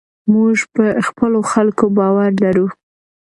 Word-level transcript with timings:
موږ 0.33 0.57
په 0.73 0.85
خپلو 1.07 1.39
خلکو 1.51 1.85
باور 1.97 2.31
لرو. 2.43 2.67